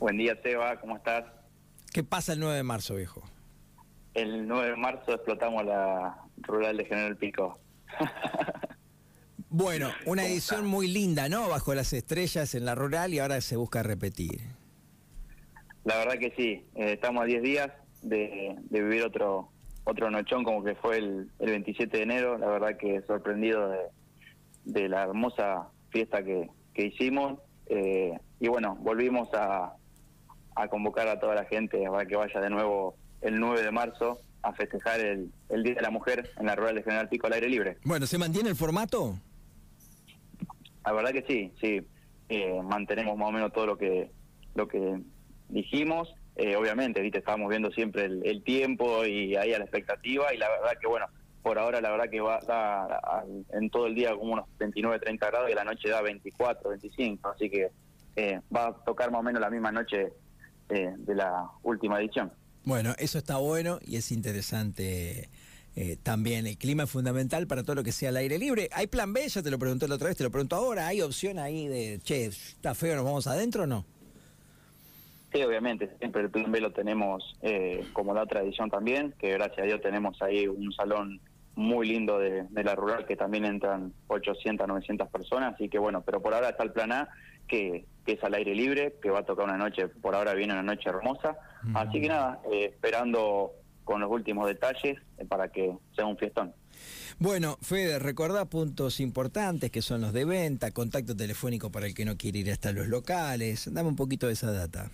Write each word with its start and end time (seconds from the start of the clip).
Buen 0.00 0.16
día, 0.16 0.34
Seba, 0.42 0.80
¿cómo 0.80 0.96
estás? 0.96 1.26
¿Qué 1.92 2.02
pasa 2.02 2.32
el 2.32 2.40
9 2.40 2.56
de 2.56 2.62
marzo, 2.62 2.94
viejo? 2.94 3.22
El 4.14 4.48
9 4.48 4.70
de 4.70 4.76
marzo 4.76 5.12
explotamos 5.12 5.62
la 5.66 6.16
rural 6.38 6.78
de 6.78 6.86
General 6.86 7.18
Pico. 7.18 7.60
bueno, 9.50 9.90
una 10.06 10.24
edición 10.24 10.64
muy 10.64 10.88
linda, 10.88 11.28
¿no? 11.28 11.50
Bajo 11.50 11.74
las 11.74 11.92
estrellas 11.92 12.54
en 12.54 12.64
la 12.64 12.74
rural 12.74 13.12
y 13.12 13.18
ahora 13.18 13.42
se 13.42 13.56
busca 13.56 13.82
repetir. 13.82 14.40
La 15.84 15.98
verdad 15.98 16.18
que 16.18 16.32
sí, 16.34 16.64
eh, 16.76 16.94
estamos 16.94 17.22
a 17.22 17.26
10 17.26 17.42
días 17.42 17.70
de, 18.00 18.56
vivir 18.70 19.04
otro 19.04 19.50
otro 19.84 20.10
nochón 20.10 20.44
como 20.44 20.64
que 20.64 20.76
fue 20.76 20.96
el, 20.96 21.30
27 21.40 21.94
de 21.94 22.02
enero, 22.02 22.38
la 22.38 22.46
verdad 22.46 22.78
que 22.78 23.02
sorprendido 23.02 23.70
de, 24.64 24.88
la 24.88 25.02
hermosa 25.02 25.68
fiesta 25.90 26.24
que, 26.24 26.48
hicimos 26.74 27.38
eh, 27.66 28.18
y 28.38 28.48
bueno, 28.48 28.76
volvimos 28.80 29.28
a, 29.34 29.74
a 30.62 30.68
convocar 30.68 31.08
a 31.08 31.18
toda 31.18 31.34
la 31.34 31.44
gente 31.44 31.82
para 31.90 32.06
que 32.06 32.16
vaya 32.16 32.40
de 32.40 32.50
nuevo 32.50 32.94
el 33.22 33.38
9 33.38 33.62
de 33.62 33.70
marzo 33.70 34.20
a 34.42 34.52
festejar 34.52 35.00
el, 35.00 35.30
el 35.48 35.62
Día 35.62 35.74
de 35.74 35.82
la 35.82 35.90
Mujer 35.90 36.30
en 36.38 36.46
la 36.46 36.54
Rural 36.54 36.74
de 36.74 36.82
General 36.82 37.08
Pico 37.08 37.26
al 37.26 37.34
aire 37.34 37.48
libre. 37.48 37.78
Bueno, 37.84 38.06
¿se 38.06 38.18
mantiene 38.18 38.48
el 38.48 38.56
formato? 38.56 39.16
La 40.84 40.92
verdad 40.92 41.10
que 41.10 41.22
sí, 41.22 41.52
sí. 41.60 41.82
Eh, 42.28 42.60
mantenemos 42.62 43.16
más 43.16 43.28
o 43.28 43.32
menos 43.32 43.52
todo 43.52 43.66
lo 43.66 43.76
que 43.76 44.10
lo 44.54 44.68
que 44.68 45.00
dijimos. 45.48 46.14
Eh, 46.36 46.56
obviamente, 46.56 47.00
¿viste? 47.00 47.18
estábamos 47.18 47.50
viendo 47.50 47.70
siempre 47.72 48.04
el, 48.04 48.42
tiempo 48.44 49.04
y 49.04 49.36
ahí 49.36 49.52
a 49.52 49.58
la 49.58 49.64
expectativa 49.64 50.32
y 50.32 50.38
la 50.38 50.48
verdad 50.48 50.72
que 50.80 50.86
bueno, 50.86 51.06
por 51.42 51.58
ahora 51.58 51.80
la 51.80 51.90
verdad 51.90 52.08
que 52.08 52.20
va 52.20 52.38
a, 52.48 53.24
en 53.52 53.68
todo 53.68 53.86
el 53.86 53.94
día 53.94 54.14
como 54.14 54.34
unos 54.34 54.46
29, 54.58 54.98
30 55.00 55.26
grados 55.26 55.50
y 55.50 55.54
la 55.54 55.64
noche 55.64 55.90
da 55.90 56.00
24, 56.00 56.70
25, 56.70 57.28
así 57.28 57.50
que 57.50 57.68
eh, 58.16 58.40
va 58.54 58.68
a 58.68 58.74
tocar 58.84 59.10
más 59.10 59.20
o 59.20 59.22
menos 59.22 59.40
la 59.40 59.50
misma 59.50 59.70
noche 59.72 60.12
de 60.70 61.14
la 61.14 61.50
última 61.62 62.00
edición. 62.00 62.32
Bueno, 62.64 62.94
eso 62.98 63.18
está 63.18 63.38
bueno 63.38 63.78
y 63.84 63.96
es 63.96 64.12
interesante 64.12 65.28
eh, 65.76 65.96
también. 66.02 66.46
El 66.46 66.58
clima 66.58 66.84
es 66.84 66.90
fundamental 66.90 67.46
para 67.46 67.62
todo 67.62 67.76
lo 67.76 67.84
que 67.84 67.92
sea 67.92 68.10
al 68.10 68.16
aire 68.16 68.38
libre. 68.38 68.68
¿Hay 68.72 68.86
plan 68.86 69.12
B? 69.12 69.26
Ya 69.28 69.42
te 69.42 69.50
lo 69.50 69.58
pregunté 69.58 69.88
la 69.88 69.94
otra 69.94 70.08
vez, 70.08 70.16
te 70.16 70.24
lo 70.24 70.30
pregunto 70.30 70.56
ahora. 70.56 70.86
¿Hay 70.86 71.00
opción 71.00 71.38
ahí 71.38 71.68
de, 71.68 72.00
che, 72.02 72.26
está 72.26 72.74
feo, 72.74 72.96
nos 72.96 73.04
vamos 73.04 73.26
adentro 73.26 73.64
o 73.64 73.66
no? 73.66 73.84
Sí, 75.32 75.42
obviamente, 75.42 75.88
siempre 75.98 76.22
el 76.22 76.30
plan 76.30 76.50
B 76.50 76.60
lo 76.60 76.72
tenemos 76.72 77.36
eh, 77.40 77.86
como 77.92 78.12
la 78.12 78.24
otra 78.24 78.42
edición 78.42 78.68
también, 78.68 79.14
que 79.18 79.30
gracias 79.32 79.60
a 79.60 79.62
Dios 79.62 79.80
tenemos 79.80 80.20
ahí 80.22 80.48
un 80.48 80.72
salón 80.72 81.20
muy 81.60 81.86
lindo 81.86 82.18
de, 82.18 82.46
la 82.50 82.74
rural 82.74 83.06
que 83.06 83.16
también 83.16 83.44
entran 83.44 83.92
800, 84.08 84.66
900 84.66 85.08
personas, 85.08 85.54
así 85.54 85.68
que 85.68 85.78
bueno, 85.78 86.02
pero 86.02 86.20
por 86.20 86.34
ahora 86.34 86.48
está 86.48 86.64
el 86.64 86.72
plan 86.72 86.92
A 86.92 87.08
que, 87.46 87.86
es 88.06 88.24
al 88.24 88.34
aire 88.34 88.56
libre, 88.56 88.96
que 89.00 89.08
va 89.08 89.20
a 89.20 89.24
tocar 89.24 89.44
una 89.44 89.56
noche, 89.56 89.86
por 89.86 90.16
ahora 90.16 90.34
viene 90.34 90.52
una 90.52 90.64
noche 90.64 90.88
hermosa, 90.88 91.36
así 91.74 92.00
que 92.00 92.08
nada, 92.08 92.40
eh, 92.50 92.70
esperando 92.72 93.52
con 93.84 94.00
los 94.00 94.10
últimos 94.10 94.48
detalles 94.48 94.98
eh, 95.18 95.24
para 95.26 95.48
que 95.52 95.72
sea 95.94 96.06
un 96.06 96.16
fiestón. 96.16 96.52
Bueno, 97.20 97.56
Fede, 97.62 98.00
recordá 98.00 98.46
puntos 98.46 98.98
importantes 98.98 99.70
que 99.70 99.82
son 99.82 100.00
los 100.00 100.12
de 100.12 100.24
venta, 100.24 100.72
contacto 100.72 101.16
telefónico 101.16 101.70
para 101.70 101.86
el 101.86 101.94
que 101.94 102.04
no 102.04 102.16
quiere 102.16 102.40
ir 102.40 102.50
hasta 102.50 102.72
los 102.72 102.88
locales, 102.88 103.72
dame 103.72 103.88
un 103.88 103.96
poquito 103.96 104.26
de 104.26 104.32
esa 104.32 104.50
data. 104.50 104.90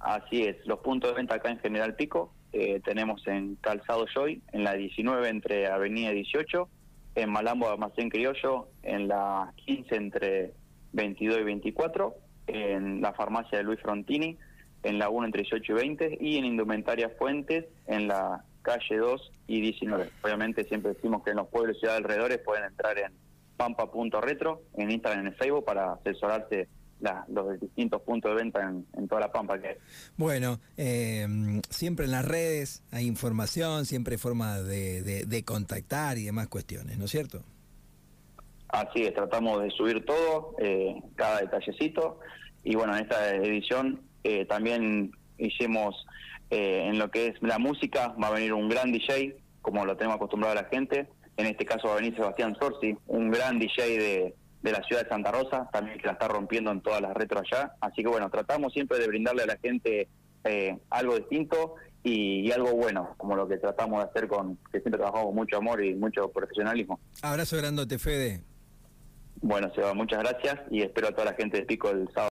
Así 0.00 0.42
es, 0.42 0.56
los 0.66 0.80
puntos 0.80 1.10
de 1.10 1.16
venta 1.16 1.36
acá 1.36 1.50
en 1.50 1.58
General 1.58 1.94
Pico, 1.94 2.32
eh, 2.52 2.80
tenemos 2.84 3.26
en 3.26 3.56
Calzado 3.56 4.06
Joy, 4.06 4.42
en 4.52 4.64
la 4.64 4.74
19 4.74 5.28
entre 5.28 5.66
Avenida 5.66 6.10
18, 6.10 6.68
en 7.16 7.30
Malambo 7.30 7.68
Almacén 7.68 8.08
Criollo, 8.08 8.68
en 8.82 9.08
la 9.08 9.52
15 9.66 9.94
entre 9.94 10.52
22 10.92 11.40
y 11.40 11.44
24, 11.44 12.14
en 12.46 13.00
la 13.00 13.12
farmacia 13.12 13.58
de 13.58 13.64
Luis 13.64 13.80
Frontini, 13.80 14.36
en 14.82 14.98
la 14.98 15.10
1 15.10 15.26
entre 15.26 15.42
18 15.42 15.72
y 15.72 15.74
20 15.74 16.18
y 16.20 16.36
en 16.38 16.44
Indumentaria 16.44 17.10
Fuentes, 17.18 17.66
en 17.86 18.08
la 18.08 18.44
calle 18.62 18.96
2 18.96 19.32
y 19.46 19.60
19. 19.60 20.10
Obviamente 20.22 20.64
siempre 20.64 20.94
decimos 20.94 21.22
que 21.24 21.30
en 21.30 21.36
los 21.36 21.48
pueblos 21.48 21.76
y 21.76 21.80
ciudades 21.80 22.04
alrededores 22.04 22.38
pueden 22.38 22.64
entrar 22.64 22.98
en 22.98 23.12
pampa.retro, 23.56 24.62
en 24.74 24.90
Instagram, 24.90 25.26
en 25.26 25.34
Facebook 25.34 25.64
para 25.64 25.94
asesorarse 25.94 26.68
los 27.28 27.60
distintos 27.60 28.02
puntos 28.02 28.30
de 28.32 28.42
venta 28.42 28.60
en, 28.62 29.08
toda 29.08 29.22
la 29.22 29.32
Pampa 29.32 29.58
que 29.58 29.78
Bueno, 30.16 30.58
eh, 30.76 31.26
siempre 31.70 32.06
en 32.06 32.12
las 32.12 32.24
redes 32.24 32.82
hay 32.90 33.06
información, 33.06 33.86
siempre 33.86 34.14
hay 34.14 34.18
forma 34.18 34.58
de, 34.60 35.42
contactar 35.44 36.18
y 36.18 36.24
demás 36.24 36.48
cuestiones, 36.48 36.98
¿no 36.98 37.04
es 37.04 37.10
cierto? 37.10 37.42
Así 38.68 39.02
es, 39.02 39.14
tratamos 39.14 39.62
de 39.62 39.70
subir 39.70 40.04
todo, 40.04 40.54
eh, 40.58 41.00
cada 41.14 41.40
detallecito, 41.40 42.20
y 42.64 42.74
bueno, 42.74 42.94
en 42.96 43.02
esta 43.02 43.34
edición 43.36 44.02
eh, 44.24 44.44
también 44.44 45.12
hicimos 45.38 46.06
en 46.50 46.98
lo 46.98 47.10
que 47.10 47.26
es 47.26 47.42
la 47.42 47.58
música, 47.58 48.14
va 48.22 48.28
a 48.28 48.32
venir 48.32 48.54
un 48.54 48.70
gran 48.70 48.90
DJ, 48.90 49.36
como 49.60 49.84
lo 49.84 49.96
tenemos 49.98 50.16
acostumbrado 50.16 50.58
a 50.58 50.62
la 50.62 50.68
gente, 50.68 51.06
en 51.36 51.46
este 51.46 51.64
caso 51.64 51.88
va 51.88 51.94
a 51.94 51.96
venir 51.96 52.14
Sebastián 52.14 52.56
Sorsi, 52.58 52.96
un 53.06 53.30
gran 53.30 53.58
DJ 53.58 53.98
de 53.98 54.34
de 54.62 54.72
la 54.72 54.82
ciudad 54.82 55.04
de 55.04 55.08
Santa 55.08 55.30
Rosa, 55.30 55.68
también 55.72 55.98
que 55.98 56.06
la 56.06 56.12
está 56.12 56.28
rompiendo 56.28 56.70
en 56.70 56.80
todas 56.80 57.00
las 57.00 57.14
retro 57.14 57.40
allá. 57.40 57.74
Así 57.80 58.02
que 58.02 58.08
bueno, 58.08 58.28
tratamos 58.30 58.72
siempre 58.72 58.98
de 58.98 59.06
brindarle 59.06 59.42
a 59.42 59.46
la 59.46 59.56
gente 59.58 60.08
eh, 60.44 60.78
algo 60.90 61.16
distinto 61.16 61.76
y, 62.02 62.50
algo 62.52 62.72
bueno, 62.72 63.14
como 63.16 63.36
lo 63.36 63.46
que 63.48 63.58
tratamos 63.58 64.02
de 64.02 64.10
hacer 64.10 64.28
con, 64.28 64.56
que 64.72 64.80
siempre 64.80 64.98
trabajamos 64.98 65.34
mucho 65.34 65.58
amor 65.58 65.84
y 65.84 65.94
mucho 65.94 66.30
profesionalismo. 66.30 66.98
Abrazo 67.22 67.56
grandote, 67.56 67.98
Fede. 67.98 68.42
Bueno, 69.40 69.70
Seba, 69.74 69.94
muchas 69.94 70.20
gracias 70.20 70.60
y 70.70 70.82
espero 70.82 71.08
a 71.08 71.12
toda 71.12 71.26
la 71.26 71.34
gente 71.34 71.58
de 71.58 71.64
Pico 71.64 71.90
el 71.90 72.08
sábado. 72.12 72.26